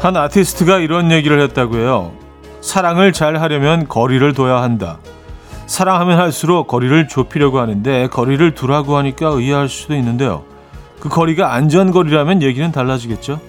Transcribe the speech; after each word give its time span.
한 0.00 0.16
아티스트가 0.16 0.78
이런 0.78 1.12
얘기를 1.12 1.38
했다고 1.42 1.76
해요. 1.76 2.12
사랑을 2.62 3.12
잘 3.12 3.36
하려면 3.36 3.86
거리를 3.86 4.32
둬야 4.32 4.62
한다. 4.62 4.98
사랑하면 5.66 6.18
할수록 6.18 6.66
거리를 6.66 7.06
좁히려고 7.06 7.60
하는데 7.60 8.08
거리를 8.08 8.54
두라고 8.54 8.96
하니까 8.96 9.28
의아할 9.28 9.68
수도 9.68 9.94
있는데요. 9.94 10.44
그 11.00 11.10
거리가 11.10 11.52
안전거리라면 11.52 12.42
얘기는 12.42 12.72
달라지겠죠. 12.72 13.40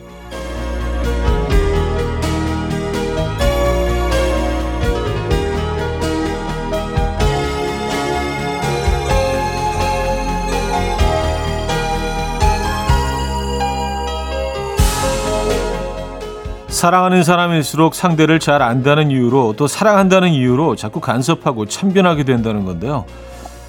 사랑하는 16.82 17.24
사람일수록 17.24 17.94
상대를 17.94 18.40
잘 18.40 18.64
안다는 18.64 19.12
이유로 19.12 19.54
또 19.56 19.68
사랑한다는 19.68 20.30
이유로 20.30 20.76
자꾸 20.76 21.00
간섭하고 21.00 21.68
참견하게 21.68 22.24
된다는 22.24 22.66
건데요. 22.66 23.06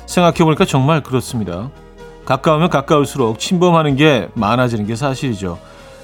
생각해보니까 0.06 0.64
정말 0.64 1.02
그렇습니다. 1.02 1.70
가까우면 2.24 2.70
가까울수록 2.70 3.38
침범하는 3.38 3.96
게 3.96 4.30
많아지는 4.32 4.86
게 4.86 4.96
사실이죠. 4.96 5.58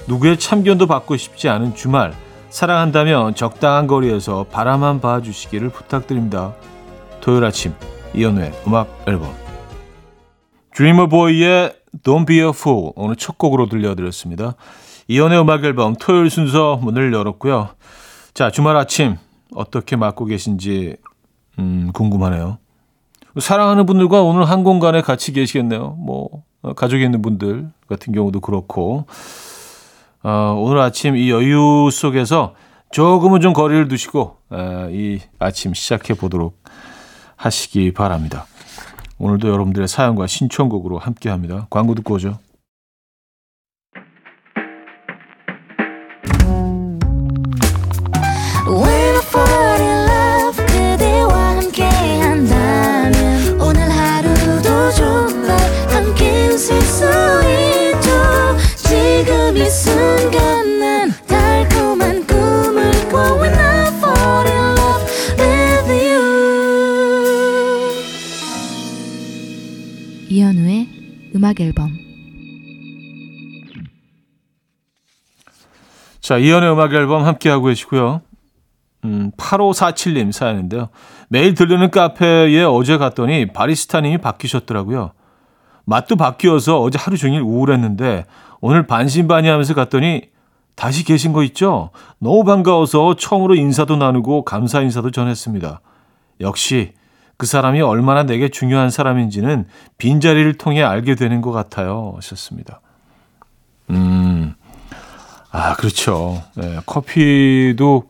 누구의 0.05 0.37
참견도 0.37 0.85
받고 0.85 1.17
싶지 1.17 1.49
않은 1.49 1.73
주말 1.73 2.13
사랑한다면 2.51 3.33
적당한 3.33 3.87
거리에서 3.87 4.45
바라만 4.51 5.01
봐주시기를 5.01 5.69
부탁드립니다. 5.69 6.53
토요일 7.21 7.43
아침 7.43 7.73
이연우의 8.13 8.53
음악 8.67 8.87
앨범 9.07 9.33
드리머보이의 10.75 11.73
Don't 12.03 12.27
Be 12.27 12.37
a 12.41 12.49
Fool 12.49 12.91
오늘 12.95 13.15
첫 13.15 13.39
곡으로 13.39 13.67
들려드렸습니다. 13.67 14.53
이연의 15.09 15.41
음악 15.41 15.63
앨범 15.63 15.95
토요일 15.95 16.29
순서 16.29 16.77
문을 16.77 17.11
열었고요. 17.11 17.69
자, 18.35 18.51
주말 18.51 18.77
아침 18.77 19.17
어떻게 19.55 19.95
맞고 19.95 20.25
계신지 20.25 20.97
음, 21.57 21.89
궁금하네요. 21.93 22.59
사랑하는 23.39 23.87
분들과 23.87 24.21
오늘 24.21 24.47
한 24.47 24.63
공간에 24.63 25.01
같이 25.01 25.33
계시겠네요. 25.33 25.97
뭐 25.97 26.43
어, 26.61 26.73
가족에 26.73 27.03
있는 27.03 27.23
분들 27.23 27.71
같은 27.87 28.13
경우도 28.13 28.39
그렇고 28.39 29.07
어, 30.21 30.55
오늘 30.59 30.77
아침 30.79 31.15
이 31.15 31.31
여유 31.31 31.89
속에서 31.91 32.53
조금은 32.91 33.41
좀 33.41 33.53
거리를 33.53 33.87
두시고 33.87 34.37
에, 34.53 34.89
이 34.91 35.19
아침 35.39 35.73
시작해 35.73 36.13
보도록 36.13 36.61
하시기 37.35 37.93
바랍니다. 37.93 38.45
오늘도 39.17 39.49
여러분들의 39.49 39.87
사연과 39.87 40.27
신청곡으로 40.27 40.99
함께합니다. 40.99 41.65
광고 41.71 41.95
듣고 41.95 42.13
오죠. 42.13 42.37
자, 76.29 76.37
이연의 76.37 76.71
음악 76.71 76.93
앨범 76.93 77.25
함께하고 77.25 77.65
계시고요. 77.65 78.21
음, 79.03 79.31
8547님 79.35 80.31
사연인데요. 80.31 80.89
매일 81.27 81.55
들르는 81.55 81.89
카페에 81.89 82.61
어제 82.65 82.99
갔더니 82.99 83.47
바리스타님이 83.47 84.19
바뀌셨더라고요. 84.19 85.13
맛도 85.85 86.17
바뀌어서 86.17 86.81
어제 86.81 86.99
하루 86.99 87.17
종일 87.17 87.41
우울했는데 87.41 88.25
오늘 88.61 88.85
반신반의하면서 88.85 89.73
갔더니 89.73 90.29
다시 90.75 91.03
계신 91.03 91.33
거 91.33 91.41
있죠? 91.45 91.89
너무 92.19 92.43
반가워서 92.43 93.15
처음으로 93.15 93.55
인사도 93.55 93.95
나누고 93.95 94.45
감사 94.45 94.81
인사도 94.81 95.09
전했습니다. 95.09 95.81
역시 96.41 96.93
그 97.37 97.47
사람이 97.47 97.81
얼마나 97.81 98.21
내게 98.21 98.49
중요한 98.49 98.91
사람인지는 98.91 99.65
빈자리를 99.97 100.53
통해 100.59 100.83
알게 100.83 101.15
되는 101.15 101.41
것 101.41 101.51
같아요. 101.51 102.13
하셨습니다. 102.17 102.81
음, 103.89 104.53
아, 105.51 105.75
그렇죠. 105.75 106.43
네, 106.55 106.79
커피도 106.85 108.09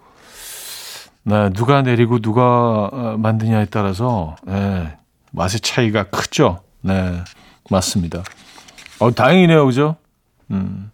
네, 1.23 1.49
누가 1.51 1.81
내리고 1.81 2.19
누가 2.19 2.89
어, 2.91 3.15
만드냐에 3.17 3.65
따라서 3.65 4.35
네, 4.43 4.97
맛의 5.31 5.61
차이가 5.61 6.03
크죠. 6.03 6.61
네, 6.81 7.21
맞습니다. 7.69 8.23
어, 8.99 9.11
다행이네요, 9.11 9.65
그죠? 9.65 9.95
음. 10.51 10.91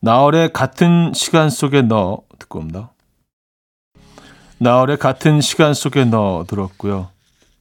나월의 0.00 0.52
같은 0.52 1.12
시간 1.14 1.50
속에 1.50 1.82
너 1.82 2.20
듣고 2.38 2.60
옵니다. 2.60 2.92
나월의 4.58 4.98
같은 4.98 5.40
시간 5.40 5.74
속에 5.74 6.04
넣어 6.04 6.44
들었고요. 6.44 7.08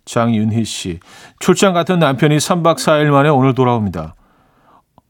장윤희 0.05 0.63
씨. 0.65 0.99
출장 1.39 1.73
같은 1.73 1.97
남편이 1.99 2.37
3박 2.37 2.75
4일 2.75 3.09
만에 3.09 3.29
오늘 3.29 3.55
돌아옵니다. 3.55 4.15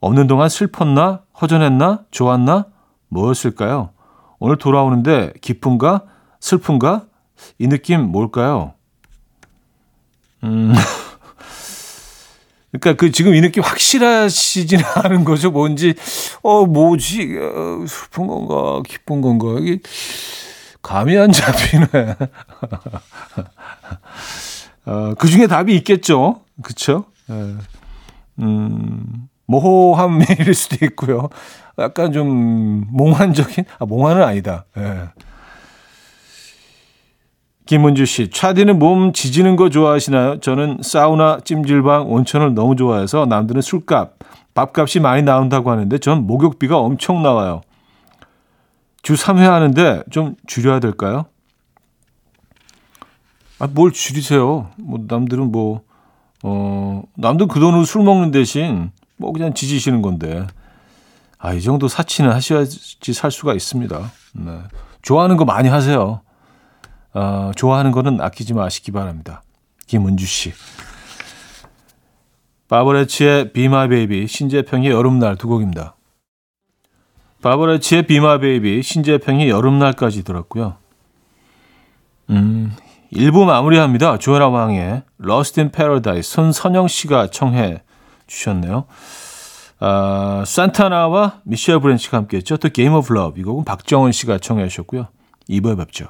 없는 0.05 0.27
동안 0.27 0.49
슬펐나? 0.49 1.23
허전했나? 1.41 2.03
좋았나? 2.11 2.67
뭐였을까요? 3.07 3.89
오늘 4.37 4.57
돌아오는데 4.57 5.33
기쁜가? 5.41 6.03
슬픈가? 6.39 7.07
이 7.57 7.67
느낌 7.67 8.11
뭘까요? 8.11 8.75
음. 10.43 10.75
그러니까 12.71 12.93
그 12.93 13.11
지금 13.11 13.33
이 13.33 13.41
느낌 13.41 13.63
확실하시지는 13.63 14.83
않은 15.05 15.23
거죠. 15.23 15.49
뭔지 15.49 15.95
어 16.43 16.67
뭐지? 16.67 17.39
어, 17.41 17.83
슬픈 17.87 18.27
건가? 18.27 18.83
기쁜 18.87 19.21
건가? 19.21 19.57
이게 19.59 19.79
감이 20.83 21.17
안 21.17 21.31
잡히네. 21.31 21.87
어, 24.85 25.15
그 25.17 25.27
중에 25.27 25.47
답이 25.47 25.75
있겠죠. 25.77 26.41
예. 27.31 27.55
음, 28.37 29.29
모호함일 29.45 30.53
수도 30.55 30.83
있고요. 30.85 31.29
약간 31.77 32.11
좀 32.11 32.85
몽환적인, 32.91 33.65
아, 33.79 33.85
몽환은 33.85 34.23
아니다. 34.23 34.65
예. 34.77 35.09
김은주 37.65 38.05
씨, 38.05 38.29
차디는 38.29 38.77
몸 38.77 39.11
지지는 39.11 39.55
거 39.55 39.69
좋아하시나요? 39.69 40.39
저는 40.39 40.79
사우나, 40.83 41.39
찜질방, 41.43 42.11
온천을 42.11 42.53
너무 42.53 42.75
좋아해서 42.75 43.25
남들은 43.25 43.61
술값, 43.61 44.19
밥값이 44.53 44.99
많이 44.99 45.23
나온다고 45.23 45.71
하는데 45.71 45.97
전 45.97 46.27
목욕비가 46.27 46.77
엄청 46.77 47.23
나와요. 47.23 47.61
주 49.01 49.13
3회 49.13 49.39
하는데 49.39 50.03
좀 50.11 50.35
줄여야 50.47 50.79
될까요? 50.79 51.25
아, 53.59 53.67
뭘 53.67 53.91
줄이세요? 53.91 54.69
뭐, 54.77 54.99
남들은 55.07 55.51
뭐, 55.51 55.81
어, 56.43 57.03
남들 57.15 57.47
그 57.47 57.59
돈으로 57.59 57.83
술 57.83 58.03
먹는 58.03 58.31
대신 58.31 58.91
뭐 59.17 59.31
그냥 59.31 59.53
지지시는 59.53 60.01
건데. 60.01 60.45
아, 61.37 61.53
이 61.53 61.61
정도 61.61 61.87
사치는 61.87 62.31
하셔야지 62.31 63.13
살 63.13 63.29
수가 63.29 63.53
있습니다. 63.53 64.11
네. 64.33 64.59
좋아하는 65.01 65.37
거 65.37 65.45
많이 65.45 65.69
하세요. 65.69 66.21
어, 67.13 67.51
좋아하는 67.55 67.91
거는 67.91 68.19
아끼지 68.21 68.53
마시기 68.53 68.91
바랍니다. 68.91 69.43
김은주 69.87 70.25
씨. 70.25 70.53
바버레치의 72.67 73.51
My 73.55 73.87
Baby, 73.87 74.27
신재평의 74.27 74.89
여름날 74.89 75.35
두 75.35 75.47
곡입니다. 75.47 75.95
바버레치의 77.45 78.07
비마 78.07 78.39
베이비, 78.39 78.81
신재평이 78.81 79.49
여름날까지 79.49 80.23
들었고요. 80.23 80.77
음, 82.31 82.73
1부 83.13 83.45
마무리합니다. 83.45 84.17
조안나 84.17 84.47
왕의 84.47 85.03
Lost 85.23 85.61
in 85.61 85.71
Paradise, 85.71 86.23
손선영 86.23 86.87
씨가 86.87 87.27
청해 87.27 87.83
주셨네요. 88.27 88.85
아, 89.79 90.43
산타나와 90.45 91.41
미셸 91.43 91.79
브랜치가 91.79 92.17
함께했죠. 92.17 92.57
또 92.57 92.69
Game 92.69 92.95
of 92.95 93.13
Love, 93.13 93.41
이 93.41 93.43
곡은 93.43 93.65
박정원 93.65 94.11
씨가 94.11 94.37
청해 94.39 94.67
주셨고요. 94.67 95.07
2부에 95.49 95.77
뵙죠. 95.77 96.07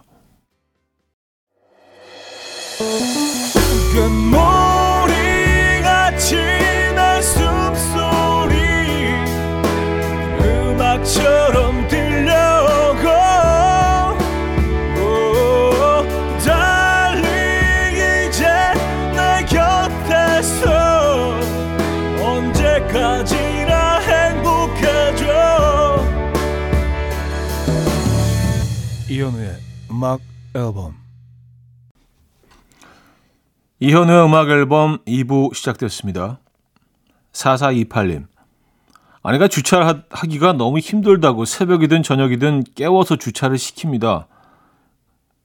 이현우의 29.26 29.56
음악 29.90 30.20
앨범 30.54 30.94
이현우의 33.80 34.26
음악 34.26 34.50
앨범 34.50 35.00
2부 35.06 35.56
시작됐습니다. 35.56 36.38
4428님. 37.34 38.28
아내가 39.24 39.48
주차를 39.48 40.04
하기가 40.12 40.54
너무 40.54 40.78
힘들다고 40.78 41.46
새벽이든 41.46 42.04
저녁이든 42.04 42.66
깨워서 42.76 43.16
주차를 43.16 43.58
시킵니다. 43.58 44.28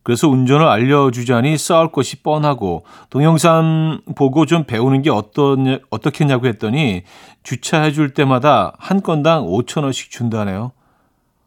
그래서 0.02 0.28
운전을 0.28 0.66
알려주자니 0.66 1.56
싸울 1.56 1.90
것이 1.90 2.22
뻔하고 2.22 2.84
동영상 3.08 4.02
보고 4.14 4.44
좀 4.44 4.64
배우는 4.64 5.00
게 5.00 5.08
어떠냐, 5.08 5.78
어떻겠냐고 5.88 6.46
했더니 6.48 7.04
주차해 7.44 7.92
줄 7.92 8.12
때마다 8.12 8.74
한 8.78 9.00
건당 9.00 9.46
5천 9.46 9.84
원씩 9.84 10.10
준다네요. 10.10 10.72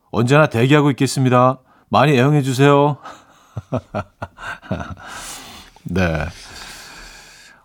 언제나 0.09 0.47
대기하고 0.47 0.89
있겠습니다. 0.91 1.59
많이 1.93 2.13
애용해 2.13 2.41
주세요. 2.41 2.97
네. 5.85 6.25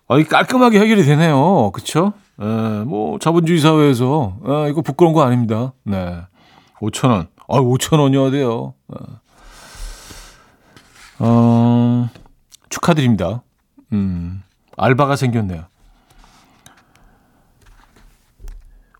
어, 0.07 0.23
깔끔하게 0.23 0.79
해결이 0.79 1.03
되네요. 1.03 1.71
그쵸? 1.71 2.13
에, 2.39 2.45
예, 2.45 2.83
뭐, 2.83 3.17
자본주의 3.17 3.57
사회에서, 3.57 4.37
에, 4.45 4.65
예, 4.65 4.69
이거 4.69 4.83
부끄러운 4.83 5.15
거 5.15 5.23
아닙니다. 5.23 5.73
네. 5.83 6.21
5천원. 6.79 7.27
아, 7.47 7.57
5천원이어야 7.57 8.31
돼요. 8.31 8.75
에. 8.93 8.97
예. 8.99 9.05
어, 11.21 12.07
축하드립니다. 12.69 13.41
음, 13.93 14.43
알바가 14.77 15.15
생겼네요. 15.15 15.63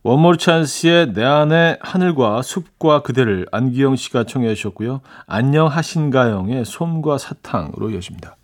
원몰 0.02 0.38
찬스의 0.38 1.12
내 1.12 1.26
안의 1.26 1.80
하늘과 1.82 2.42
숲과 2.42 3.02
그대를 3.02 3.48
안기영 3.52 3.98
씨가 3.98 4.24
청해 4.24 4.56
주셨고요. 4.56 5.02
안녕 5.28 5.68
하신가영의 5.68 6.64
솜과 6.64 7.18
사탕으로 7.18 7.90
이어집니다. 7.90 8.38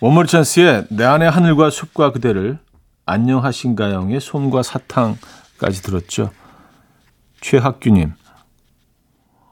원몰 0.00 0.26
찬스의 0.26 0.86
내 0.90 1.04
안의 1.04 1.30
하늘과 1.30 1.70
숲과 1.70 2.10
그대를 2.10 2.58
안녕 3.06 3.44
하신가영의 3.44 4.18
솜과 4.18 4.64
사탕까지 4.64 5.82
들었죠. 5.82 6.32
최학규님. 7.40 8.12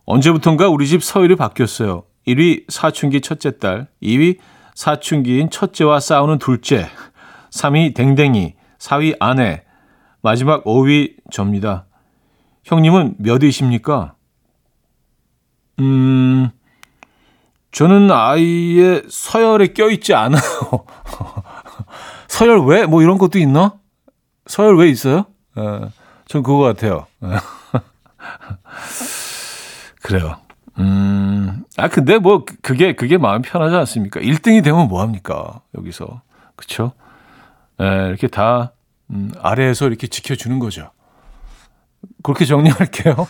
언제부턴가 0.07 0.69
우리 0.71 0.89
집 0.89 1.05
서열이 1.05 1.37
바뀌었어요. 1.37 2.03
1위 2.27 2.65
사춘기 2.69 3.21
첫째 3.21 3.59
딸, 3.59 3.87
2위 4.03 4.39
사춘기인 4.75 5.51
첫째와 5.51 6.01
싸우는 6.01 6.39
둘째, 6.39 6.89
3위 7.51 7.95
댕댕이, 7.95 8.55
4위 8.79 9.17
아내, 9.21 9.68
마지막 10.23 10.65
5위 10.65 11.17
접니다. 11.31 11.87
형님은 12.65 13.17
몇 13.19 13.43
위십니까? 13.43 14.15
음, 15.81 16.51
저는 17.71 18.11
아이의 18.11 19.05
서열에 19.09 19.69
껴있지 19.69 20.15
않아요. 20.15 20.41
서열 22.29 22.67
왜? 22.67 22.87
뭐 22.87 23.03
이런 23.03 23.19
것도 23.19 23.39
있나? 23.39 23.75
서열 24.47 24.77
왜 24.79 24.89
있어요? 24.89 25.27
에, 25.57 25.63
예, 25.63 25.81
전 26.27 26.43
그거 26.43 26.59
같아요. 26.59 27.07
예. 27.25 27.29
그래요. 30.03 30.37
음, 30.79 31.65
아, 31.77 31.89
근데 31.89 32.19
뭐, 32.19 32.45
그게, 32.63 32.95
그게 32.95 33.19
마음 33.19 33.43
편하지 33.43 33.75
않습니까? 33.77 34.21
1등이 34.21 34.63
되면 34.63 34.89
뭐합니까? 34.89 35.61
여기서. 35.77 36.23
그쵸? 36.57 36.93
에, 37.81 37.85
예, 37.85 38.09
이렇게 38.09 38.27
다 38.29 38.73
음, 39.11 39.33
아래에서 39.41 39.87
이렇게 39.87 40.07
지켜주는 40.07 40.59
거죠. 40.59 40.91
그렇게 42.23 42.45
정리할게요. 42.45 43.15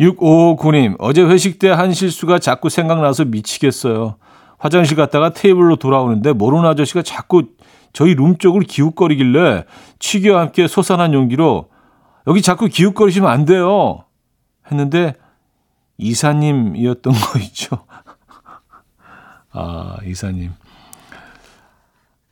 6559님, 0.00 0.96
어제 0.98 1.22
회식 1.22 1.58
때 1.58 1.68
한 1.68 1.92
실수가 1.92 2.38
자꾸 2.40 2.68
생각나서 2.68 3.24
미치겠어요. 3.26 4.16
화장실 4.58 4.96
갔다가 4.96 5.30
테이블로 5.30 5.76
돌아오는데 5.76 6.32
모르는 6.32 6.66
아저씨가 6.68 7.02
자꾸 7.02 7.44
저희 7.92 8.14
룸 8.14 8.38
쪽을 8.38 8.62
기웃거리길래 8.62 9.64
취기와 9.98 10.40
함께 10.40 10.66
솟아난 10.66 11.12
용기로 11.14 11.70
여기 12.26 12.42
자꾸 12.42 12.66
기웃거리시면 12.66 13.30
안 13.30 13.44
돼요. 13.44 14.04
했는데 14.70 15.14
이사님이었던 15.98 17.12
거 17.14 17.38
있죠. 17.40 17.84
아, 19.52 19.96
이사님. 20.04 20.52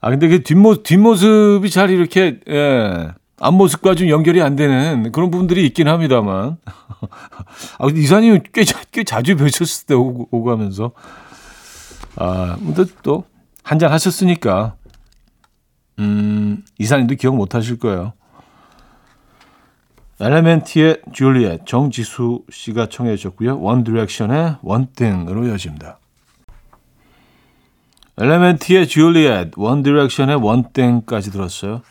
아, 0.02 0.10
근데 0.10 0.26
그 0.28 0.42
뒷모, 0.42 0.82
뒷모습이 0.82 1.70
잘 1.70 1.88
이렇게, 1.90 2.40
예, 2.48 3.12
앞모습과 3.38 3.94
좀 3.94 4.08
연결이 4.08 4.42
안 4.42 4.56
되는 4.56 5.12
그런 5.12 5.30
부분들이 5.30 5.64
있긴 5.66 5.86
합니다만. 5.88 6.56
아, 7.78 7.86
근데 7.86 8.00
이사님 8.00 8.40
꽤, 8.52 8.64
꽤 8.90 9.04
자주 9.04 9.36
뵈셨을 9.36 9.86
때 9.86 9.94
오고, 9.94 10.28
오고 10.32 10.50
하면서. 10.50 10.90
아, 12.16 12.56
근데 12.58 12.84
또, 13.04 13.24
한 13.62 13.78
잔 13.78 13.92
하셨으니까, 13.92 14.74
음, 16.00 16.64
이사님도 16.80 17.14
기억 17.14 17.36
못 17.36 17.54
하실 17.54 17.78
거예요. 17.78 18.12
LMNT의 20.20 21.02
Juliet, 21.12 21.66
정지수 21.66 22.42
씨가 22.50 22.88
청해 22.88 23.14
주셨고요. 23.16 23.60
원 23.60 23.84
디렉션의 23.84 24.56
One 24.62 24.83
Thing으로 24.83 25.46
이어집니다. 25.46 25.98
LMNT의 28.18 28.88
Juliet, 28.88 29.52
원 29.56 29.82
디렉션의 29.82 30.36
One 30.36 30.58
Thing까지 30.58 31.30
들었어요. 31.30 31.82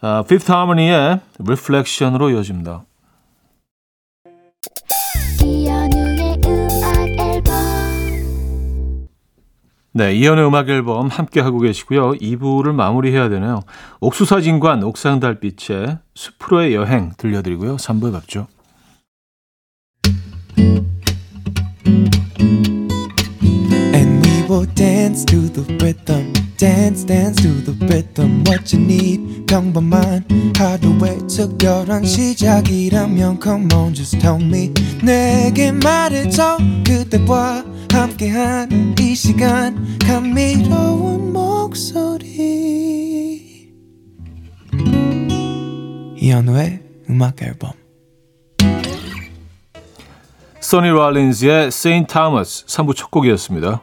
아, 0.00 0.22
피프스 0.28 0.50
하모니의 0.50 1.20
Reflection으로 1.40 2.30
이어집니다. 2.30 2.84
네, 9.94 10.14
이현우의 10.14 10.46
음악 10.46 10.70
앨범 10.70 11.08
함께 11.08 11.40
하고 11.40 11.58
계시고요. 11.58 12.12
2부를 12.12 12.72
마무리해야 12.72 13.28
되네요. 13.28 13.60
옥수사진관 14.00 14.82
옥상 14.84 15.20
달빛의 15.20 15.98
숲으로의 16.14 16.74
여행 16.74 17.12
들려드리고요. 17.18 17.76
3부에 17.76 18.12
뵙죠. 18.12 18.46
Will 24.52 24.66
dance 24.74 25.24
to 25.24 25.48
the 25.48 25.62
rhythm 25.82 26.30
dance 26.58 27.04
dance 27.04 27.40
to 27.40 27.48
the 27.64 27.72
rhythm 27.86 28.44
what 28.44 28.70
you 28.70 28.84
need 28.84 29.46
평범한 29.46 30.52
하루의 30.54 31.26
특별한 31.26 32.04
시작이라면 32.04 33.40
come 33.42 33.72
on 33.72 33.94
just 33.94 34.18
tell 34.18 34.38
me 34.38 34.70
내게 35.02 35.72
말해줘 35.72 36.58
그대와 36.86 37.64
함께한 37.90 38.94
이 39.00 39.14
시간 39.14 39.98
감미로운 39.98 41.32
목소리 41.32 42.52
이현우의 46.18 46.82
음악 47.08 47.40
앨범 47.40 47.72
써니 50.60 50.90
롤린즈의 50.90 51.68
Saint 51.68 52.12
Thomas 52.12 52.66
3부 52.66 52.94
첫 52.94 53.10
곡이었습니다. 53.10 53.82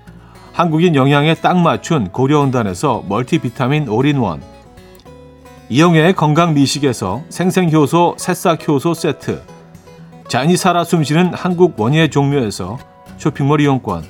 한국인 0.53 0.95
영양에 0.95 1.33
딱 1.35 1.57
맞춘 1.57 2.09
고려은단에서 2.09 3.05
멀티비타민 3.07 3.87
올인원. 3.87 4.41
이영애의 5.69 6.13
건강 6.13 6.53
미식에서 6.53 7.23
생생효소 7.29 8.15
새싹효소 8.17 8.93
세트. 8.93 9.41
자연이 10.27 10.57
살아 10.57 10.83
숨쉬는 10.83 11.33
한국 11.33 11.79
원예 11.79 12.09
종묘에서 12.09 12.77
쇼핑몰 13.17 13.61
이용권. 13.61 14.03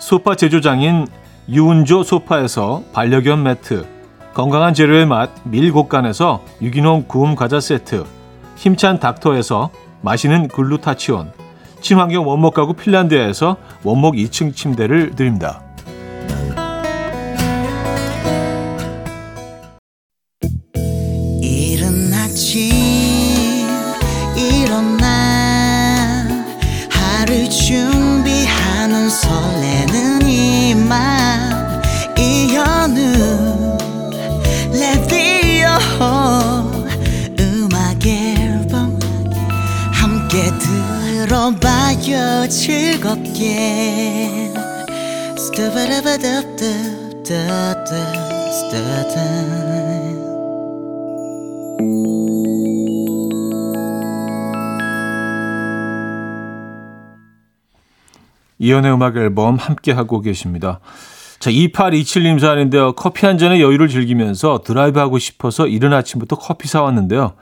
소파 0.00 0.34
제조장인 0.34 1.06
유운조 1.48 2.02
소파에서 2.02 2.82
반려견 2.92 3.42
매트, 3.42 3.86
건강한 4.34 4.74
재료의 4.74 5.06
맛 5.06 5.30
밀곡간에서 5.44 6.42
유기농 6.62 7.04
구움 7.06 7.34
과자 7.34 7.60
세트, 7.60 8.04
힘찬 8.56 8.98
닥터에서 8.98 9.70
마시는 10.00 10.48
글루타치온, 10.48 11.32
친환경 11.80 12.26
원목 12.26 12.54
가구 12.54 12.74
핀란드에서 12.74 13.56
원목 13.84 14.14
2층 14.14 14.54
침대를 14.54 15.16
드립니다. 15.16 15.62
즐겁게 42.50 44.52
스타바라바답답답답 45.38 47.86
스타다 48.52 49.14
이연의 58.58 58.92
음악 58.92 59.16
앨범 59.16 59.54
함께 59.54 59.92
하고 59.92 60.20
계십니다. 60.20 60.80
자, 61.38 61.52
2827님 61.52 62.40
사연인데요. 62.40 62.94
커피 62.94 63.26
한 63.26 63.38
잔의 63.38 63.62
여유를 63.62 63.86
즐기면서 63.86 64.62
드라이브 64.64 64.98
하고 64.98 65.20
싶어서 65.20 65.68
이른 65.68 65.92
아침부터 65.92 66.34
커피 66.36 66.66
사왔는데요. 66.66 67.34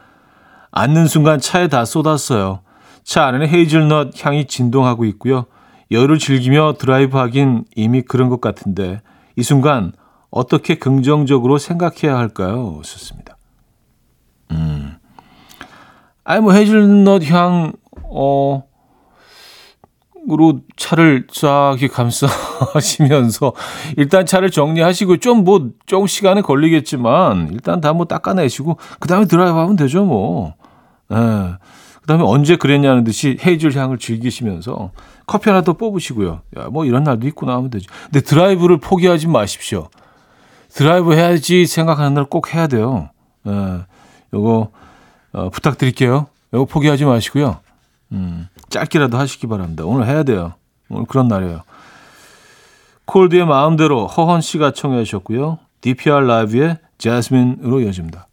앉는 0.70 1.06
순간 1.06 1.40
차에 1.40 1.68
다 1.68 1.86
쏟았어요. 1.86 2.60
차 3.08 3.24
안에는 3.24 3.48
헤이즐넛 3.48 4.22
향이 4.22 4.46
진동하고 4.46 5.06
있고요. 5.06 5.46
여유를 5.90 6.18
즐기며 6.18 6.74
드라이브 6.78 7.16
하긴 7.16 7.64
이미 7.74 8.02
그런 8.02 8.28
것 8.28 8.42
같은데 8.42 9.00
이 9.34 9.42
순간 9.42 9.92
어떻게 10.30 10.74
긍정적으로 10.74 11.56
생각해야 11.56 12.18
할까요? 12.18 12.82
좋습니다. 12.84 13.38
음. 14.50 14.98
아니 16.22 16.42
뭐 16.42 16.52
헤이즐넛 16.52 17.24
향 17.30 17.72
어, 18.04 18.62
으로 20.30 20.60
차를 20.76 21.28
쫙 21.32 21.76
이렇게 21.78 21.88
감싸시면서 21.88 23.54
일단 23.96 24.26
차를 24.26 24.50
정리하시고 24.50 25.16
좀 25.16 25.44
뭐 25.44 25.70
조금 25.86 26.06
시간은 26.06 26.42
걸리겠지만 26.42 27.48
일단 27.52 27.80
다 27.80 27.94
뭐 27.94 28.04
닦아내시고 28.04 28.76
그 29.00 29.08
다음에 29.08 29.24
드라이브 29.24 29.56
하면 29.56 29.76
되죠 29.76 30.04
뭐. 30.04 30.52
예. 31.10 31.16
그 32.08 32.12
다음에 32.14 32.24
언제 32.24 32.56
그랬냐는 32.56 33.04
듯이 33.04 33.36
헤이즐 33.44 33.76
향을 33.76 33.98
즐기시면서 33.98 34.92
커피 35.26 35.50
하나 35.50 35.60
더 35.60 35.74
뽑으시고요. 35.74 36.40
야, 36.56 36.68
뭐 36.70 36.86
이런 36.86 37.02
날도 37.02 37.26
있구나 37.28 37.52
하면 37.56 37.68
되죠. 37.68 37.84
근데 38.04 38.22
드라이브를 38.22 38.78
포기하지 38.78 39.28
마십시오. 39.28 39.90
드라이브 40.72 41.12
해야지 41.12 41.66
생각하는 41.66 42.14
날 42.14 42.24
꼭 42.24 42.54
해야 42.54 42.66
돼요. 42.66 43.10
예. 43.46 43.80
요거 44.32 44.70
어, 45.32 45.50
부탁드릴게요. 45.50 46.28
요거 46.54 46.64
포기하지 46.64 47.04
마시고요. 47.04 47.58
음, 48.12 48.48
짧게라도 48.70 49.18
하시기 49.18 49.46
바랍니다. 49.46 49.84
오늘 49.84 50.06
해야 50.06 50.22
돼요. 50.22 50.54
오늘 50.88 51.04
그런 51.04 51.28
날이에요. 51.28 51.60
콜드의 53.04 53.44
마음대로 53.44 54.06
허헌 54.06 54.40
씨가 54.40 54.72
청해 54.72 55.04
주셨고요. 55.04 55.58
DPR 55.82 56.20
라이브의 56.20 56.78
Jasmine으로 56.96 57.82
이어집니다. 57.82 58.28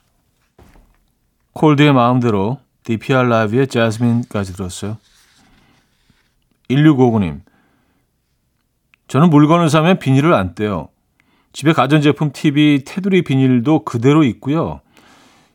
콜드의 1.51 1.91
마음대로 1.91 2.59
DPR 2.85 3.27
라이브의 3.27 3.67
제스민까지 3.67 4.53
들었어요. 4.53 4.97
1659님. 6.69 7.41
저는 9.07 9.29
물건을 9.29 9.69
사면 9.69 9.99
비닐을 9.99 10.33
안 10.33 10.55
떼요. 10.55 10.89
집에 11.53 11.73
가전제품 11.73 12.31
TV, 12.31 12.83
테두리 12.85 13.23
비닐도 13.23 13.85
그대로 13.85 14.23
있고요. 14.23 14.81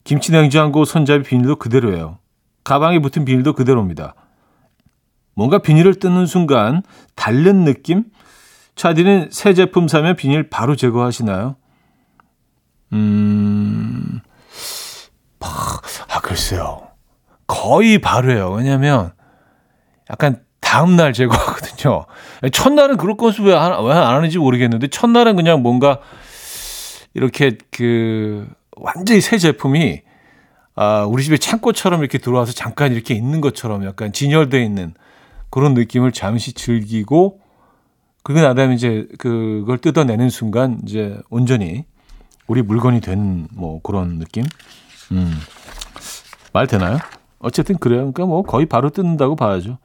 김치 0.05 0.33
냉장고 0.33 0.85
손잡이 0.85 1.25
비닐도 1.25 1.57
그대로예요. 1.57 2.19
가방에 2.65 3.01
붙은 3.01 3.25
비닐도 3.25 3.55
그대로입니다. 3.55 4.15
뭔가 5.35 5.59
비닐을 5.59 5.95
뜯는 5.95 6.27
순간 6.27 6.83
다른 7.15 7.65
느낌? 7.65 8.05
차디는 8.77 9.29
새 9.31 9.55
제품 9.55 9.89
사면 9.89 10.17
비닐 10.17 10.49
바로 10.49 10.75
제거하시나요? 10.75 11.57
음, 12.93 14.21
아, 15.41 16.21
글쎄요. 16.23 16.90
거의 17.51 17.99
바로예요. 17.99 18.53
왜냐면 18.53 19.11
약간 20.09 20.41
다음날 20.61 21.13
제거하거든요. 21.13 22.07
첫날은 22.53 22.97
그럴 22.97 23.17
것을 23.17 23.45
왜 23.45 23.55
안 23.55 23.75
하는지 23.83 24.39
모르겠는데 24.39 24.87
첫날은 24.87 25.35
그냥 25.35 25.63
뭔가 25.63 25.99
이렇게 27.13 27.59
그 27.73 28.49
완전히 28.77 29.21
새 29.21 29.37
제품이 29.37 30.03
아, 30.77 31.05
우리 31.09 31.25
집에 31.25 31.37
창고처럼 31.37 32.01
이렇게 32.01 32.19
들어와서 32.19 32.53
잠깐 32.53 32.93
이렇게 32.93 33.15
있는 33.15 33.41
것처럼 33.41 33.85
약간 33.85 34.13
진열되어 34.13 34.61
있는 34.61 34.95
그런 35.51 35.75
느낌을 35.75 36.13
잠시 36.13 36.53
즐기고 36.53 37.41
그게 38.23 38.41
나다음에 38.41 38.75
이제 38.75 39.09
그걸 39.19 39.79
뜯어내는 39.79 40.31
순간 40.31 40.79
이제 40.87 41.19
온전히 41.31 41.85
우리 42.47 42.63
물건이 42.63 43.01
된 43.01 43.49
뭐 43.53 43.81
그런 43.83 44.19
느낌? 44.21 44.45
음. 45.11 45.35
말 46.53 46.67
되나요? 46.69 46.99
어쨌든 47.41 47.77
그래요. 47.79 48.01
그러니까 48.01 48.27
뭐 48.27 48.43
거의 48.43 48.67
바로 48.67 48.91
뜯는다고 48.91 49.35
봐야죠. 49.37 49.79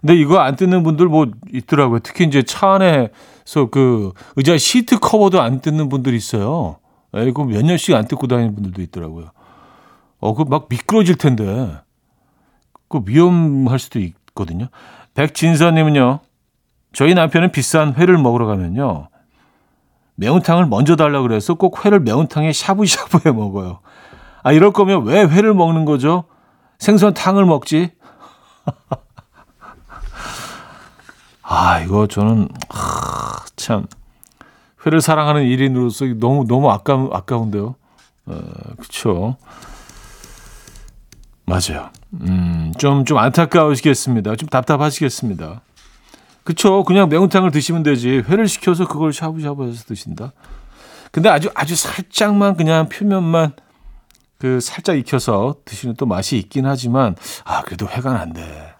근데 0.00 0.14
이거 0.14 0.38
안 0.38 0.54
뜯는 0.54 0.84
분들 0.84 1.06
뭐 1.08 1.26
있더라고요. 1.52 1.98
특히 2.00 2.24
이제 2.24 2.42
차 2.42 2.74
안에서 2.74 3.66
그 3.70 4.12
의자 4.36 4.56
시트 4.56 4.98
커버도 5.00 5.40
안 5.40 5.60
뜯는 5.60 5.88
분들이 5.88 6.16
있어요. 6.16 6.76
예, 7.16 7.24
이거 7.24 7.44
몇 7.44 7.64
년씩 7.64 7.94
안 7.94 8.06
뜯고 8.06 8.26
다니는 8.28 8.54
분들도 8.54 8.80
있더라고요. 8.82 9.30
어, 10.20 10.34
그 10.34 10.44
막 10.44 10.66
미끄러질 10.68 11.16
텐데. 11.16 11.76
그 12.88 13.00
위험할 13.04 13.78
수도 13.78 13.98
있거든요. 13.98 14.68
백진서님은요, 15.14 16.20
저희 16.92 17.14
남편은 17.14 17.52
비싼 17.52 17.94
회를 17.94 18.16
먹으러 18.18 18.46
가면요, 18.46 19.08
매운탕을 20.14 20.66
먼저 20.66 20.96
달라 20.96 21.20
그래서 21.22 21.54
꼭 21.54 21.84
회를 21.84 22.00
매운탕에 22.00 22.52
샤브샤브해 22.52 23.34
먹어요. 23.34 23.80
아, 24.42 24.52
이럴 24.52 24.72
거면 24.72 25.04
왜 25.04 25.22
회를 25.24 25.54
먹는 25.54 25.84
거죠? 25.84 26.24
생선탕을 26.78 27.44
먹지? 27.44 27.90
아, 31.42 31.80
이거 31.80 32.06
저는, 32.06 32.48
아, 32.68 33.44
참, 33.56 33.86
회를 34.84 35.00
사랑하는 35.00 35.44
일인으로서 35.44 36.04
너무, 36.18 36.46
너무 36.46 36.70
아까, 36.70 37.08
아까운데요. 37.12 37.74
어, 38.26 38.40
그쵸. 38.78 39.36
맞아요. 41.46 41.90
음, 42.20 42.72
좀, 42.78 43.04
좀 43.06 43.16
안타까우시겠습니다. 43.18 44.36
좀 44.36 44.48
답답하시겠습니다. 44.48 45.62
그쵸. 46.44 46.84
그냥 46.84 47.08
매운탕을 47.08 47.50
드시면 47.50 47.82
되지. 47.82 48.22
회를 48.28 48.46
시켜서 48.48 48.86
그걸 48.86 49.12
샤브샤브해서 49.12 49.84
드신다. 49.84 50.32
근데 51.10 51.30
아주, 51.30 51.50
아주 51.54 51.74
살짝만 51.74 52.56
그냥 52.56 52.88
표면만 52.90 53.52
그 54.38 54.60
살짝 54.60 54.96
익혀서 54.96 55.56
드시는 55.64 55.94
또 55.96 56.06
맛이 56.06 56.38
있긴 56.38 56.66
하지만, 56.66 57.16
아, 57.44 57.62
그래도 57.62 57.88
회가 57.88 58.18
안 58.20 58.32
돼. 58.32 58.74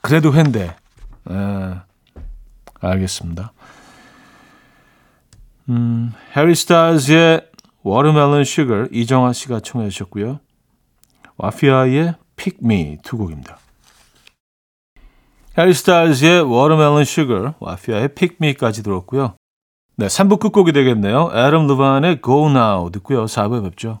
그래도 0.00 0.32
회인데. 0.32 0.74
에, 1.30 1.34
알겠습니다. 2.80 3.52
음, 5.68 6.12
해리 6.34 6.54
스타즈의 6.54 7.48
Watermelon 7.82 8.44
Sugar 8.44 8.88
이정아 8.90 9.32
씨가 9.32 9.60
청해 9.60 9.90
주셨고요. 9.90 10.40
와피아의 11.36 12.14
Me 12.62 12.98
두 13.02 13.16
곡입니다. 13.16 13.58
해리 15.58 15.74
스타일즈의 15.74 16.44
Watermelon 16.44 17.02
Sugar, 17.02 17.52
와피아의 17.58 18.10
Me까지 18.40 18.82
들었고요. 18.82 19.34
네, 19.96 20.06
3부 20.06 20.38
끝곡이 20.38 20.72
되겠네요. 20.72 21.30
애덤 21.34 21.66
리바인의 21.66 22.20
Go 22.22 22.48
Now 22.48 22.90
듣고요. 22.90 23.24
4부에 23.24 23.62
뵙죠. 23.64 24.00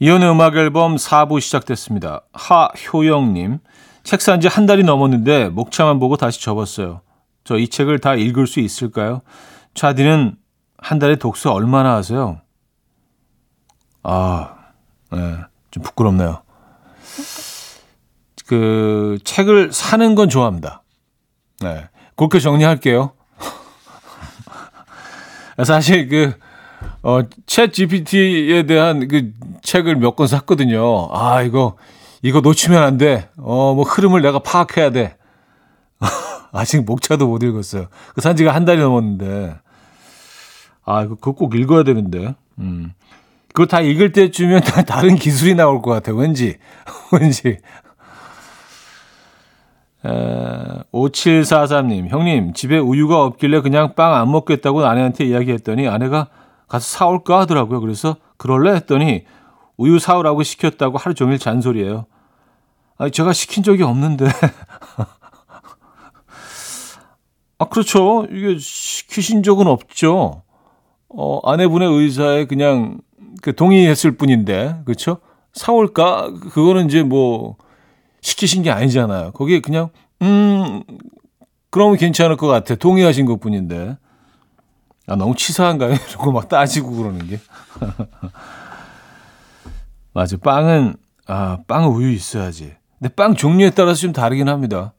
이혼의 0.00 0.30
음악 0.30 0.56
앨범 0.56 0.96
4부 0.96 1.40
시작됐습니다. 1.40 2.22
하효영님, 2.32 3.58
책 4.04 4.20
산 4.20 4.40
지 4.40 4.48
한 4.48 4.66
달이 4.66 4.84
넘었는데 4.84 5.48
목차만 5.50 5.98
보고 5.98 6.16
다시 6.16 6.40
접었어요. 6.40 7.00
저 7.44 7.56
이 7.56 7.68
책을 7.68 7.98
다 7.98 8.14
읽을 8.14 8.46
수 8.46 8.60
있을까요? 8.60 9.22
차디는 9.74 10.36
한 10.78 10.98
달에 10.98 11.16
독서 11.16 11.52
얼마나 11.52 11.94
하세요? 11.96 12.40
아, 14.02 14.54
네, 15.10 15.36
좀 15.70 15.82
부끄럽네요. 15.82 16.42
그 18.46 19.18
책을 19.24 19.72
사는 19.72 20.14
건 20.14 20.28
좋아합니다. 20.28 20.82
네, 21.60 21.88
그렇게 22.16 22.38
정리할게요. 22.38 23.12
사실 25.64 26.08
그 26.08 26.34
어, 27.02 27.20
챗 27.46 27.72
GPT에 27.72 28.62
대한 28.64 29.08
그 29.08 29.32
책을 29.62 29.96
몇 29.96 30.16
권 30.16 30.26
샀거든요. 30.26 31.08
아, 31.12 31.42
이거, 31.42 31.76
이거 32.22 32.40
놓치면 32.40 32.82
안 32.82 32.98
돼. 32.98 33.28
어, 33.38 33.74
뭐 33.74 33.84
흐름을 33.84 34.22
내가 34.22 34.38
파악해야 34.40 34.90
돼. 34.90 35.16
아직 36.52 36.84
목차도 36.84 37.26
못 37.28 37.42
읽었어요. 37.42 37.86
그 38.14 38.20
산 38.20 38.36
지가 38.36 38.54
한 38.54 38.64
달이 38.64 38.80
넘었는데. 38.80 39.56
아, 40.84 41.02
이거 41.02 41.14
그거 41.16 41.32
꼭 41.32 41.54
읽어야 41.54 41.82
되는데. 41.84 42.34
음. 42.58 42.92
그거 43.54 43.66
다 43.66 43.80
읽을 43.80 44.12
때쯤이면 44.12 44.60
다 44.62 44.82
다른 44.86 45.16
기술이 45.16 45.54
나올 45.54 45.82
것 45.82 45.90
같아요. 45.90 46.16
왠지. 46.16 46.56
왠지. 47.12 47.58
에, 50.06 50.08
5743님, 50.92 52.08
형님, 52.08 52.52
집에 52.52 52.78
우유가 52.78 53.24
없길래 53.24 53.60
그냥 53.60 53.94
빵 53.94 54.14
안 54.14 54.30
먹겠다고 54.30 54.86
아내한테 54.86 55.24
이야기했더니 55.24 55.88
아내가 55.88 56.28
가서 56.68 56.86
사올까 56.98 57.40
하더라고요. 57.40 57.80
그래서 57.80 58.16
그럴래 58.36 58.72
했더니 58.74 59.24
우유 59.78 59.98
사오라고 59.98 60.42
시켰다고 60.42 60.98
하루 60.98 61.14
종일 61.14 61.38
잔소리예요. 61.38 62.04
아니, 62.98 63.10
제가 63.10 63.32
시킨 63.32 63.62
적이 63.62 63.84
없는데. 63.84 64.26
아, 67.58 67.64
그렇죠. 67.64 68.26
이게 68.30 68.58
시키신 68.58 69.42
적은 69.42 69.66
없죠. 69.66 70.42
어, 71.08 71.40
아내분의 71.50 71.88
의사에 71.88 72.44
그냥 72.44 73.00
그 73.40 73.54
동의했을 73.54 74.16
뿐인데, 74.16 74.82
그렇죠? 74.84 75.20
사올까? 75.54 76.32
그거는 76.50 76.86
이제 76.86 77.02
뭐 77.02 77.56
시키신 78.20 78.62
게 78.62 78.70
아니잖아요. 78.70 79.32
거기에 79.32 79.60
그냥 79.60 79.90
음 80.22 80.82
그러면 81.70 81.96
괜찮을 81.96 82.36
것 82.36 82.46
같아. 82.46 82.74
동의하신 82.74 83.26
것 83.26 83.40
뿐인데. 83.40 83.96
아, 85.06 85.16
너무 85.16 85.34
치사한가요? 85.34 85.94
이러고 86.10 86.32
막 86.32 86.48
따지고 86.48 86.90
그러는 86.90 87.26
게. 87.26 87.38
맞아. 90.18 90.36
빵은, 90.36 90.96
아, 91.28 91.58
빵은 91.68 91.90
우유 91.90 92.10
있어야지. 92.10 92.74
근데 92.98 93.14
빵 93.14 93.36
종류에 93.36 93.70
따라서 93.70 94.00
좀 94.00 94.12
다르긴 94.12 94.48
합니다. 94.48 94.92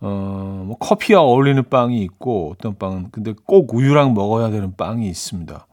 어, 0.00 0.64
뭐 0.66 0.76
커피와 0.78 1.20
어울리는 1.20 1.62
빵이 1.70 2.02
있고 2.02 2.50
어떤 2.50 2.76
빵은 2.76 3.10
근데 3.12 3.34
꼭 3.44 3.72
우유랑 3.72 4.14
먹어야 4.14 4.50
되는 4.50 4.74
빵이 4.74 5.06
있습니다. 5.06 5.68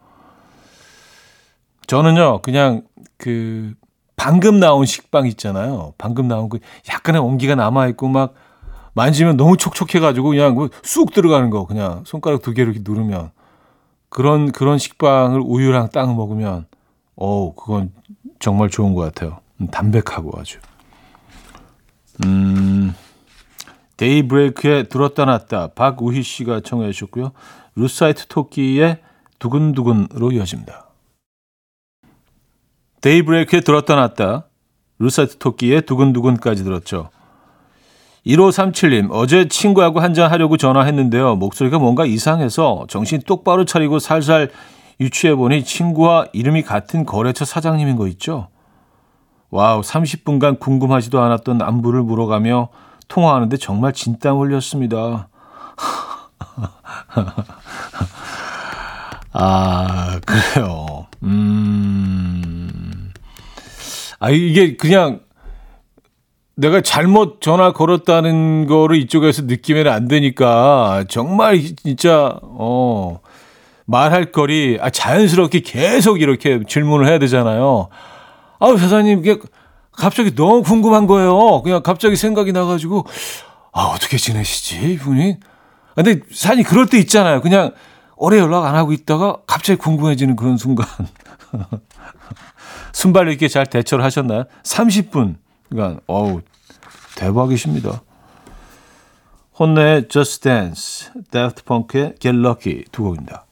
저는요, 1.88 2.44
그냥 2.44 2.84
그 3.18 3.74
방금 4.16 4.60
나온 4.60 4.86
식빵 4.86 5.26
있잖아요. 5.30 5.96
방금 5.98 6.28
나온 6.28 6.48
그 6.48 6.60
약간의 6.90 7.22
온기가 7.22 7.56
남아 7.56 7.88
있고 7.88 8.08
막 8.08 8.36
만지면 8.94 9.36
너무 9.36 9.58
촉촉해가지고 9.58 10.30
그냥 10.30 10.54
뭐쑥 10.54 11.12
들어가는 11.12 11.50
거 11.50 11.66
그냥 11.66 12.04
손가락 12.06 12.44
두 12.44 12.54
개로 12.54 12.70
이렇게 12.70 12.88
누르면 12.88 13.32
그런 14.10 14.52
그런 14.52 14.78
식빵을 14.78 15.42
우유랑 15.44 15.90
딱 15.90 16.14
먹으면 16.16 16.68
어 17.16 17.54
그건 17.56 17.92
정말 18.44 18.70
좋은 18.70 18.94
것 18.94 19.02
같아요. 19.04 19.40
음, 19.62 19.68
담백하고 19.68 20.38
아주. 20.38 20.60
음 22.26 22.94
데이브레이크에 23.96 24.84
들었다 24.84 25.24
놨다 25.24 25.70
박우희 25.70 26.22
씨가 26.24 26.60
청해 26.60 26.92
주셨고요. 26.92 27.32
루사이트 27.78 28.28
토끼의 28.28 29.00
두근두근으로 29.40 30.34
이어집니다. 30.34 30.88
데이브레이크의 33.00 33.62
들었다 33.62 33.96
놨다 33.96 34.48
루사이트 35.00 35.38
토끼의 35.38 35.84
두근두근까지 35.84 36.66
들었죠. 36.66 37.12
1537님, 38.28 39.08
어제 39.12 39.48
친구하고 39.48 40.02
한잔 40.02 40.30
하려고 40.30 40.58
전화했는데요. 40.58 41.38
목소리가 41.38 41.80
뭔가 41.80 42.06
이상해서 42.06 42.88
정신 42.90 43.22
똑바로 43.22 43.64
차리고 43.64 44.00
살살 44.00 44.50
유추해보니 45.04 45.66
친구와 45.66 46.28
이름이 46.34 46.64
같은 46.64 47.06
거래처 47.06 47.46
사장님인 47.46 47.98
거 47.98 48.08
있죠? 48.08 48.48
와우, 49.50 49.82
30분간 49.82 50.60
궁금하지도 50.60 51.22
않았던 51.22 51.62
안부를 51.62 52.02
물어가며 52.04 52.70
통화하는데 53.08 53.58
정말 53.58 53.94
진땀 53.94 54.40
흘렸습니다. 54.40 55.30
아, 59.34 60.20
그래요. 60.26 61.08
음. 61.24 63.12
아, 64.20 64.30
이게 64.30 64.78
그냥 64.78 65.22
내가 66.56 66.82
잘못 66.82 67.42
전화 67.42 67.74
걸었다는 67.74 68.68
거를 68.68 68.98
이쪽에서 68.98 69.44
느끼면 69.44 69.88
안 69.88 70.08
되니까 70.08 71.04
정말 71.10 71.60
진짜 71.60 72.38
어 72.42 73.20
말할 73.94 74.32
거리 74.32 74.80
아 74.82 74.90
자연스럽게 74.90 75.60
계속 75.60 76.20
이렇게 76.20 76.62
질문을 76.68 77.08
해야 77.08 77.20
되잖아요. 77.20 77.90
아우 78.60 78.78
사장님 78.78 79.20
이게 79.20 79.38
갑자기 79.92 80.34
너무 80.34 80.64
궁금한 80.64 81.06
거예요. 81.06 81.62
그냥 81.62 81.84
갑자기 81.84 82.16
생각이 82.16 82.52
나가지고 82.54 83.06
아 83.72 83.84
어떻게 83.84 84.18
지내시지 84.18 84.94
이분이? 84.94 85.38
근데 85.96 86.22
사장님 86.32 86.66
그럴 86.66 86.88
때 86.88 86.98
있잖아요. 86.98 87.42
그냥 87.42 87.72
오래 88.16 88.40
연락 88.40 88.66
안 88.66 88.76
하고 88.76 88.94
있다가 88.94 89.38
갑자기 89.46 89.78
궁금해지는 89.78 90.36
그런 90.36 90.58
순간. 90.58 90.88
순발 92.94 93.28
이렇게 93.28 93.48
잘 93.48 93.68
대처를 93.68 94.04
하셨나요? 94.04 94.46
30분. 94.64 95.36
그러니까 95.70 96.02
어우 96.08 96.42
대박이십니다. 97.16 98.02
혼내의 99.60 100.08
Just 100.08 100.42
Dance, 100.42 101.12
Daft 101.30 101.64
Punk의 101.66 102.16
Get 102.20 102.36
Lucky 102.40 102.86
두 102.92 103.04
곡입니다. 103.04 103.43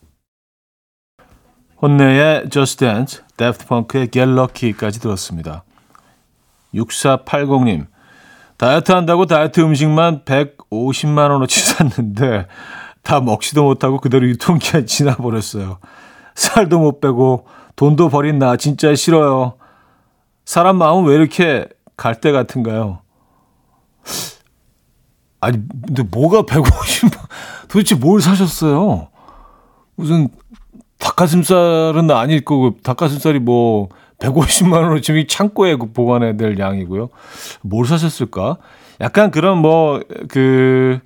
혼내의 1.81 2.49
Just 2.49 2.77
Dance, 2.77 3.23
Daft 3.37 3.65
Punk의 3.65 4.11
Get 4.11 4.31
Lucky까지 4.31 4.99
들었습니다. 4.99 5.63
6480님, 6.75 7.87
다이어트 8.57 8.91
한다고 8.91 9.25
다이어트 9.25 9.61
음식만 9.61 10.23
150만 10.23 11.31
원어치 11.31 11.59
샀는데 11.59 12.47
다 13.01 13.19
먹지도 13.19 13.63
못하고 13.63 13.99
그대로 13.99 14.27
유통기한 14.27 14.85
지나버렸어요. 14.85 15.79
살도 16.35 16.79
못 16.79 17.01
빼고 17.01 17.47
돈도 17.75 18.09
버린 18.09 18.37
나 18.37 18.57
진짜 18.57 18.93
싫어요. 18.93 19.55
사람 20.45 20.77
마음은 20.77 21.09
왜 21.09 21.15
이렇게 21.15 21.67
갈대 21.97 22.31
같은가요? 22.31 22.99
아니, 25.39 25.57
근데 25.87 26.03
뭐가 26.03 26.43
150만, 26.43 27.17
도대체 27.67 27.95
뭘 27.95 28.21
사셨어요? 28.21 29.07
무슨 29.95 30.29
닭가슴살은 31.01 32.09
아닐 32.11 32.45
거고, 32.45 32.77
닭가슴살이 32.81 33.39
뭐 33.39 33.89
150만 34.19 34.73
원으로 34.73 35.01
지금 35.01 35.25
창고에 35.27 35.75
보관해야 35.75 36.37
될 36.37 36.57
양이고요. 36.57 37.09
뭘 37.61 37.85
사셨을까? 37.85 38.57
약간 39.01 39.31
그런 39.31 39.57
뭐, 39.57 40.01
그, 40.29 40.99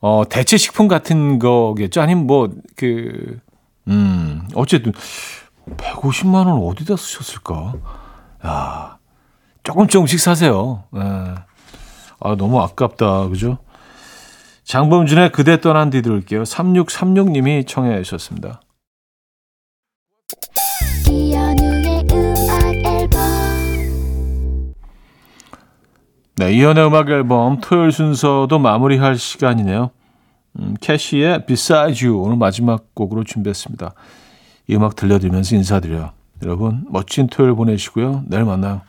어, 0.00 0.24
대체 0.28 0.56
식품 0.56 0.88
같은 0.88 1.38
거겠죠? 1.38 2.00
아니면 2.02 2.26
뭐, 2.26 2.50
그, 2.76 3.38
음, 3.88 4.46
어쨌든 4.54 4.92
150만 5.76 6.46
원 6.46 6.48
어디다 6.64 6.96
쓰셨을까? 6.96 7.74
야, 8.44 8.98
조금 9.62 9.86
조금씩 9.86 10.18
사세요. 10.18 10.84
네. 10.90 11.00
아, 11.00 12.36
너무 12.36 12.60
아깝다. 12.60 13.28
그죠? 13.28 13.58
장범준의 14.64 15.32
그대 15.32 15.60
떠난 15.60 15.90
뒤 15.90 16.02
들을게요. 16.02 16.42
3636님이 16.44 17.66
청해 17.66 18.02
주셨습니다. 18.02 18.60
네, 26.36 26.52
이현의 26.54 26.86
음악 26.86 27.08
앨범 27.08 27.60
토요일 27.60 27.92
순서도 27.92 28.58
마무리할 28.58 29.16
시간이네요. 29.16 29.90
음, 30.58 30.74
캐시의 30.80 31.46
Beside 31.46 32.06
You 32.06 32.22
오늘 32.22 32.36
마지막 32.36 32.94
곡으로 32.94 33.24
준비했습니다. 33.24 33.94
이 34.68 34.74
음악 34.74 34.96
들려드리면서 34.96 35.56
인사드려요. 35.56 36.10
여러분 36.42 36.84
멋진 36.88 37.28
토요일 37.28 37.54
보내시고요. 37.54 38.24
내일 38.26 38.44
만나요. 38.44 38.80